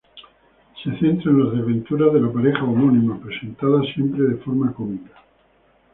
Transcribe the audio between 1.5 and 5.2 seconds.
desventuras de la pareja homónima, presentadas siempre de forma cómica.